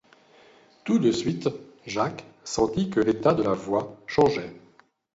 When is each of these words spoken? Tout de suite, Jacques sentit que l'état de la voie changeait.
Tout 0.83 0.97
de 0.97 1.11
suite, 1.11 1.47
Jacques 1.85 2.23
sentit 2.43 2.89
que 2.89 2.99
l'état 2.99 3.35
de 3.35 3.43
la 3.43 3.53
voie 3.53 3.95
changeait. 4.07 4.55